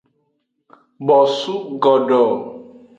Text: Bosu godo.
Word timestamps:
Bosu 1.07 1.53
godo. 1.83 2.23